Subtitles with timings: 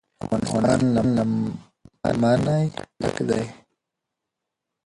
[0.23, 0.79] افغانستان
[2.03, 2.63] له منی
[2.99, 3.43] ډک دی.